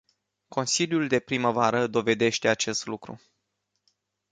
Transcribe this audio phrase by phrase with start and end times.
[0.47, 3.21] Consiliul de primăvară dovedește acest lucru.